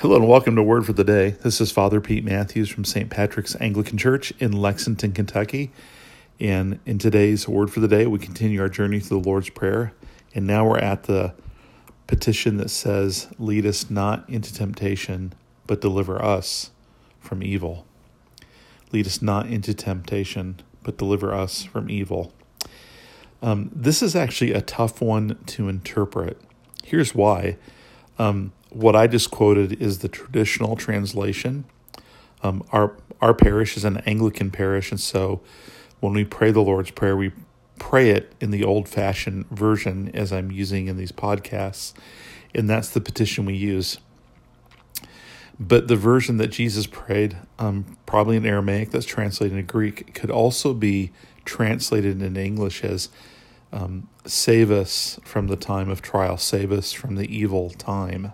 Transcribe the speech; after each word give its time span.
Hello 0.00 0.16
and 0.16 0.26
welcome 0.28 0.56
to 0.56 0.62
Word 0.62 0.84
for 0.84 0.92
the 0.92 1.04
Day. 1.04 1.30
This 1.30 1.60
is 1.60 1.70
Father 1.70 2.00
Pete 2.00 2.24
Matthews 2.24 2.68
from 2.68 2.84
St. 2.84 3.08
Patrick's 3.08 3.54
Anglican 3.60 3.96
Church 3.96 4.32
in 4.40 4.50
Lexington, 4.50 5.12
Kentucky. 5.12 5.70
And 6.40 6.80
in 6.84 6.98
today's 6.98 7.46
Word 7.46 7.72
for 7.72 7.78
the 7.78 7.86
Day, 7.86 8.04
we 8.08 8.18
continue 8.18 8.60
our 8.60 8.68
journey 8.68 8.98
through 8.98 9.22
the 9.22 9.28
Lord's 9.28 9.50
Prayer. 9.50 9.92
And 10.34 10.48
now 10.48 10.68
we're 10.68 10.80
at 10.80 11.04
the 11.04 11.32
petition 12.08 12.56
that 12.56 12.70
says, 12.70 13.28
Lead 13.38 13.64
us 13.64 13.88
not 13.88 14.28
into 14.28 14.52
temptation, 14.52 15.32
but 15.64 15.80
deliver 15.80 16.20
us 16.20 16.72
from 17.20 17.40
evil. 17.40 17.86
Lead 18.90 19.06
us 19.06 19.22
not 19.22 19.46
into 19.46 19.74
temptation, 19.74 20.60
but 20.82 20.98
deliver 20.98 21.32
us 21.32 21.62
from 21.62 21.88
evil. 21.88 22.32
Um, 23.40 23.70
this 23.72 24.02
is 24.02 24.16
actually 24.16 24.52
a 24.52 24.60
tough 24.60 25.00
one 25.00 25.38
to 25.46 25.68
interpret. 25.68 26.40
Here's 26.82 27.14
why. 27.14 27.58
Um, 28.18 28.52
what 28.74 28.96
I 28.96 29.06
just 29.06 29.30
quoted 29.30 29.80
is 29.80 29.98
the 29.98 30.08
traditional 30.08 30.76
translation. 30.76 31.64
Um, 32.42 32.64
our 32.72 32.96
our 33.20 33.32
parish 33.32 33.76
is 33.76 33.84
an 33.84 33.98
Anglican 33.98 34.50
parish, 34.50 34.90
and 34.90 35.00
so 35.00 35.40
when 36.00 36.12
we 36.12 36.24
pray 36.24 36.50
the 36.50 36.60
Lord's 36.60 36.90
Prayer, 36.90 37.16
we 37.16 37.32
pray 37.78 38.10
it 38.10 38.32
in 38.40 38.50
the 38.50 38.64
old 38.64 38.88
fashioned 38.88 39.48
version 39.48 40.10
as 40.14 40.32
I'm 40.32 40.50
using 40.50 40.88
in 40.88 40.96
these 40.96 41.12
podcasts, 41.12 41.94
and 42.54 42.68
that's 42.68 42.90
the 42.90 43.00
petition 43.00 43.46
we 43.46 43.54
use. 43.54 43.98
But 45.58 45.86
the 45.86 45.96
version 45.96 46.38
that 46.38 46.48
Jesus 46.48 46.86
prayed, 46.86 47.36
um, 47.60 47.96
probably 48.06 48.36
in 48.36 48.44
Aramaic 48.44 48.90
that's 48.90 49.06
translated 49.06 49.56
into 49.56 49.72
Greek, 49.72 50.12
could 50.12 50.30
also 50.30 50.74
be 50.74 51.12
translated 51.44 52.20
in 52.20 52.36
English 52.36 52.82
as 52.82 53.08
um, 53.72 54.08
Save 54.26 54.70
us 54.70 55.20
from 55.22 55.46
the 55.46 55.56
time 55.56 55.88
of 55.88 56.02
trial, 56.02 56.38
save 56.38 56.72
us 56.72 56.92
from 56.92 57.14
the 57.14 57.34
evil 57.34 57.70
time. 57.70 58.32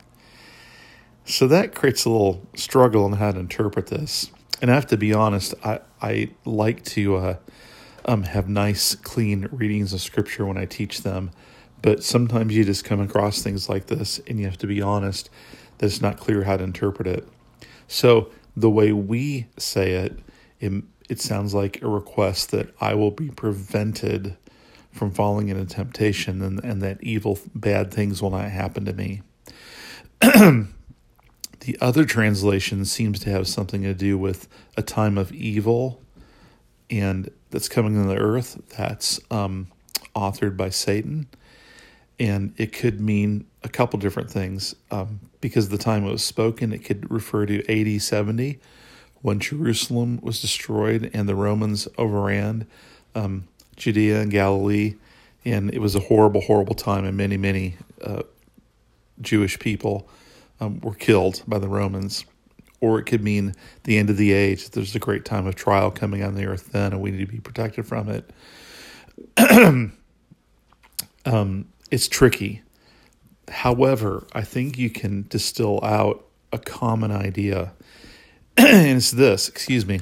So 1.31 1.47
that 1.47 1.77
creates 1.77 2.05
a 2.05 2.11
little 2.11 2.45
struggle 2.57 3.05
on 3.05 3.13
how 3.13 3.31
to 3.31 3.39
interpret 3.39 3.87
this. 3.87 4.33
And 4.61 4.69
I 4.69 4.75
have 4.75 4.89
to 4.89 4.97
be 4.97 5.15
honest, 5.15 5.55
I, 5.63 5.79
I 6.03 6.31
like 6.45 6.83
to 6.87 7.17
uh, 7.17 7.37
um, 8.05 8.25
have 8.25 8.49
nice, 8.49 8.97
clean 8.97 9.49
readings 9.53 9.93
of 9.93 10.01
scripture 10.01 10.45
when 10.45 10.59
I 10.59 10.65
teach 10.65 11.03
them. 11.03 11.31
But 11.83 12.03
sometimes 12.03 12.53
you 12.53 12.65
just 12.65 12.85
come 12.85 13.01
across 13.01 13.43
things 13.43 13.69
like 13.69 13.87
this 13.87 14.21
and 14.27 14.41
you 14.41 14.47
have 14.47 14.59
to 14.59 14.67
be 14.67 14.83
honest 14.83 15.31
that 15.79 15.87
it's 15.87 16.01
not 16.01 16.19
clear 16.19 16.43
how 16.43 16.57
to 16.57 16.65
interpret 16.65 17.07
it. 17.07 17.29
So 17.87 18.33
the 18.57 18.69
way 18.69 18.91
we 18.91 19.47
say 19.57 19.93
it, 19.93 20.19
it, 20.59 20.83
it 21.09 21.21
sounds 21.21 21.55
like 21.55 21.81
a 21.81 21.89
request 21.89 22.51
that 22.51 22.75
I 22.81 22.95
will 22.95 23.13
be 23.13 23.31
prevented 23.31 24.37
from 24.91 25.13
falling 25.13 25.49
into 25.49 25.65
temptation 25.65 26.43
and, 26.43 26.59
and 26.65 26.83
that 26.83 27.01
evil, 27.05 27.39
bad 27.55 27.95
things 27.95 28.21
will 28.21 28.31
not 28.31 28.51
happen 28.51 28.85
to 28.85 28.93
me. 28.93 29.23
The 31.61 31.77
other 31.81 32.05
translation 32.05 32.85
seems 32.85 33.21
to 33.21 33.31
have 33.31 33.47
something 33.47 33.83
to 33.83 33.95
do 33.95 34.17
with 34.17 34.49
a 34.77 34.83
time 34.83 35.19
of 35.19 35.33
evil 35.33 36.01
and 36.91 37.31
that's 37.51 37.69
coming 37.69 37.99
on 37.99 38.09
the 38.09 38.17
earth 38.17 38.61
that's 38.77 39.21
um, 39.31 39.69
authored 40.17 40.57
by 40.57 40.71
Satan. 40.71 41.29
And 42.19 42.55
it 42.57 42.73
could 42.73 43.01
mean 43.01 43.47
a 43.63 43.69
couple 43.69 43.99
different 43.99 44.31
things. 44.31 44.75
Um, 44.91 45.21
because 45.41 45.69
the 45.69 45.79
time 45.79 46.07
it 46.07 46.11
was 46.11 46.25
spoken, 46.25 46.73
it 46.73 46.85
could 46.85 47.11
refer 47.11 47.47
to 47.47 47.65
AD 47.69 48.03
70 48.03 48.59
when 49.23 49.39
Jerusalem 49.39 50.19
was 50.23 50.41
destroyed 50.41 51.11
and 51.13 51.29
the 51.29 51.35
Romans 51.35 51.89
overran 51.99 52.67
um, 53.15 53.45
Judea 53.77 54.21
and 54.21 54.31
Galilee. 54.31 54.97
And 55.45 55.73
it 55.73 55.79
was 55.79 55.95
a 55.95 56.01
horrible, 56.01 56.43
horrible 56.43 56.75
time, 56.75 57.05
and 57.05 57.17
many, 57.17 57.37
many 57.37 57.77
uh, 58.03 58.23
Jewish 59.21 59.59
people 59.59 60.09
um, 60.61 60.81
were 60.81 60.95
killed 60.95 61.43
by 61.47 61.59
the 61.59 61.69
Romans. 61.69 62.25
Or 62.81 62.99
it 62.99 63.05
could 63.05 63.23
mean 63.23 63.55
the 63.85 63.99
end 63.99 64.09
of 64.09 64.17
the 64.17 64.33
age. 64.33 64.71
There's 64.71 64.95
a 64.95 64.99
great 64.99 65.25
time 65.25 65.47
of 65.47 65.55
trial 65.55 65.91
coming 65.91 66.23
on 66.23 66.35
the 66.35 66.47
earth 66.47 66.73
then, 66.73 66.93
and 66.93 67.03
we 67.03 67.11
need 67.11 67.27
to 67.27 67.33
be 67.33 67.41
protected 67.41 67.87
from 67.87 68.09
it. 68.09 68.31
um, 71.27 71.69
it's 71.91 72.09
tricky. 72.09 72.63
However, 73.49 74.27
I 74.33 74.43
think 74.43 74.79
you 74.79 74.89
can 74.89 75.27
distill 75.29 75.81
out 75.85 76.25
a 76.53 76.59
common 76.59 77.11
idea. 77.11 77.73
and 78.57 78.97
it's 78.97 79.11
this 79.11 79.49
excuse 79.49 79.85
me. 79.85 80.01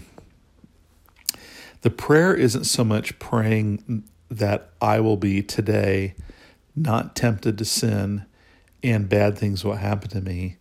The 1.83 1.91
prayer 1.91 2.35
isn't 2.35 2.65
so 2.65 2.85
much 2.85 3.19
praying 3.19 4.05
that 4.31 4.71
I 4.81 5.01
will 5.01 5.17
be 5.17 5.43
today 5.43 6.15
not 6.75 7.17
tempted 7.17 7.59
to 7.59 7.65
sin 7.65 8.25
and 8.83 9.09
bad 9.09 9.37
things 9.37 9.65
will 9.65 9.77
happen 9.77 10.09
to 10.11 10.21
me, 10.21 10.57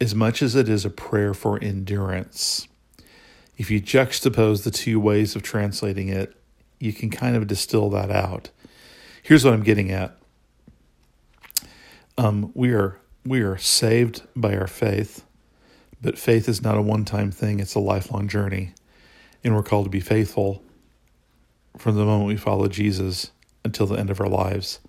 as 0.00 0.14
much 0.14 0.42
as 0.42 0.54
it 0.54 0.68
is 0.68 0.84
a 0.84 0.90
prayer 0.90 1.34
for 1.34 1.58
endurance. 1.62 2.68
If 3.56 3.70
you 3.70 3.80
juxtapose 3.80 4.62
the 4.62 4.70
two 4.70 5.00
ways 5.00 5.34
of 5.34 5.42
translating 5.42 6.08
it, 6.08 6.34
you 6.78 6.92
can 6.92 7.10
kind 7.10 7.34
of 7.34 7.48
distill 7.48 7.90
that 7.90 8.10
out. 8.10 8.50
Here's 9.22 9.44
what 9.44 9.52
I'm 9.52 9.64
getting 9.64 9.90
at. 9.90 10.16
Um, 12.16 12.52
we 12.54 12.72
are 12.72 12.98
we 13.24 13.40
are 13.40 13.58
saved 13.58 14.22
by 14.34 14.56
our 14.56 14.66
faith, 14.66 15.24
but 16.00 16.18
faith 16.18 16.48
is 16.48 16.62
not 16.62 16.78
a 16.78 16.82
one-time 16.82 17.30
thing, 17.30 17.60
it's 17.60 17.74
a 17.74 17.80
lifelong 17.80 18.28
journey. 18.28 18.72
And 19.44 19.54
we're 19.54 19.62
called 19.62 19.86
to 19.86 19.90
be 19.90 20.00
faithful 20.00 20.62
from 21.76 21.96
the 21.96 22.04
moment 22.04 22.28
we 22.28 22.36
follow 22.36 22.68
Jesus 22.68 23.30
until 23.64 23.86
the 23.86 23.96
end 23.96 24.10
of 24.10 24.20
our 24.20 24.28
lives. 24.28 24.80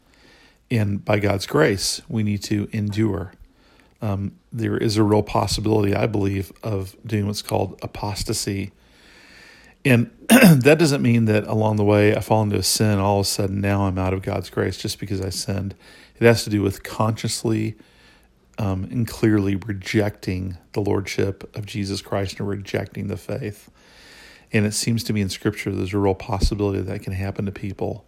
And 0.71 1.03
by 1.03 1.19
God's 1.19 1.47
grace, 1.47 2.01
we 2.07 2.23
need 2.23 2.43
to 2.43 2.69
endure. 2.71 3.33
Um, 4.01 4.33
there 4.51 4.77
is 4.77 4.97
a 4.97 5.03
real 5.03 5.23
possibility, 5.23 5.95
I 5.95 6.05
believe, 6.05 6.51
of 6.63 6.95
doing 7.05 7.27
what's 7.27 7.41
called 7.41 7.79
apostasy. 7.81 8.71
And 9.83 10.11
that 10.27 10.77
doesn't 10.77 11.01
mean 11.01 11.25
that 11.25 11.45
along 11.47 11.77
the 11.77 11.83
way 11.83 12.15
I 12.15 12.19
fall 12.19 12.43
into 12.43 12.57
a 12.57 12.63
sin, 12.63 12.99
all 12.99 13.19
of 13.19 13.25
a 13.25 13.29
sudden 13.29 13.61
now 13.61 13.83
I'm 13.83 13.97
out 13.97 14.13
of 14.13 14.21
God's 14.21 14.49
grace 14.49 14.77
just 14.77 14.99
because 14.99 15.21
I 15.21 15.29
sinned. 15.29 15.75
It 16.19 16.25
has 16.25 16.43
to 16.43 16.49
do 16.49 16.61
with 16.61 16.83
consciously 16.83 17.75
um, 18.57 18.83
and 18.91 19.07
clearly 19.07 19.55
rejecting 19.55 20.57
the 20.73 20.81
lordship 20.81 21.55
of 21.55 21.65
Jesus 21.65 22.01
Christ 22.01 22.39
and 22.39 22.47
rejecting 22.47 23.07
the 23.07 23.17
faith. 23.17 23.71
And 24.51 24.65
it 24.65 24.73
seems 24.73 25.03
to 25.05 25.13
me 25.13 25.21
in 25.21 25.29
Scripture 25.29 25.71
there's 25.71 25.93
a 25.93 25.97
real 25.97 26.15
possibility 26.15 26.81
that 26.81 27.01
can 27.01 27.13
happen 27.13 27.45
to 27.45 27.51
people. 27.51 28.05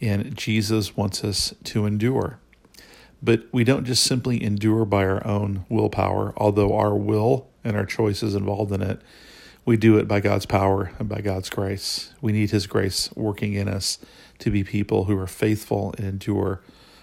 And 0.00 0.36
Jesus 0.36 0.96
wants 0.96 1.24
us 1.24 1.54
to 1.64 1.86
endure. 1.86 2.38
But 3.22 3.44
we 3.50 3.64
don't 3.64 3.84
just 3.84 4.04
simply 4.04 4.42
endure 4.42 4.84
by 4.84 5.04
our 5.06 5.26
own 5.26 5.64
willpower, 5.68 6.34
although 6.36 6.76
our 6.76 6.94
will 6.94 7.48
and 7.64 7.76
our 7.76 7.86
choice 7.86 8.22
is 8.22 8.34
involved 8.34 8.72
in 8.72 8.82
it. 8.82 9.00
We 9.64 9.76
do 9.76 9.96
it 9.98 10.06
by 10.06 10.20
God's 10.20 10.46
power 10.46 10.92
and 10.98 11.08
by 11.08 11.20
God's 11.20 11.50
grace. 11.50 12.12
We 12.20 12.32
need 12.32 12.50
His 12.50 12.66
grace 12.66 13.10
working 13.16 13.54
in 13.54 13.68
us 13.68 13.98
to 14.38 14.50
be 14.50 14.62
people 14.62 15.04
who 15.04 15.18
are 15.18 15.26
faithful 15.26 15.94
and 15.98 16.06
endure 16.06 16.60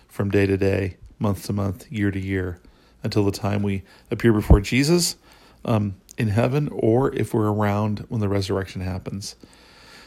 from 0.08 0.30
day 0.30 0.46
to 0.46 0.56
day, 0.56 0.98
month 1.20 1.46
to 1.48 1.53
month, 1.53 1.92
year 1.92 2.12
to 2.12 2.20
year, 2.20 2.59
until 3.03 3.26
the 3.26 3.32
time 3.32 3.64
we 3.64 3.84
appear 4.12 4.32
before 4.32 4.62
Jesus 4.62 5.18
um, 5.66 5.96
in 6.18 6.30
heaven, 6.30 6.70
or 6.72 7.14
if 7.14 7.34
we're 7.34 7.52
around 7.52 8.06
when 8.08 8.22
the 8.22 8.30
resurrection 8.30 8.82
happens. 8.82 9.36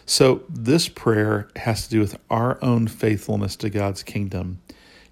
So, 0.08 0.44
this 0.48 0.88
prayer 0.88 1.48
has 1.56 1.84
to 1.84 1.90
do 1.90 2.00
with 2.00 2.16
our 2.30 2.62
own 2.62 2.86
faithfulness 2.86 3.56
to 3.56 3.70
God's 3.70 4.04
kingdom 4.04 4.60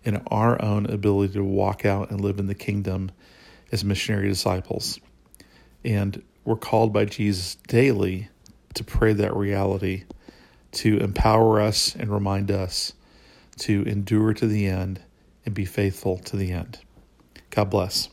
and 0.05 0.23
our 0.29 0.63
own 0.63 0.87
ability 0.87 1.35
to 1.35 1.43
walk 1.43 1.85
out 1.85 2.11
and 2.11 2.21
live 2.21 2.39
in 2.39 2.47
the 2.47 2.55
kingdom 2.55 3.11
as 3.73 3.85
missionary 3.85 4.29
disciples. 4.29 5.01
And 5.85 6.23
we're 6.45 6.55
called 6.55 6.93
by 6.93 7.07
Jesus 7.07 7.57
daily 7.67 8.29
to 8.75 8.85
pray 8.85 9.13
that 9.15 9.35
reality, 9.35 10.05
to 10.73 10.99
empower 10.99 11.61
us 11.61 11.97
and 11.97 12.09
remind 12.09 12.53
us 12.53 12.93
to 13.59 13.83
endure 13.87 14.33
to 14.35 14.47
the 14.47 14.67
end 14.67 15.01
and 15.45 15.55
be 15.55 15.65
faithful 15.65 16.19
to 16.19 16.37
the 16.37 16.53
end. 16.53 16.79
God 17.51 17.71
bless. 17.71 18.09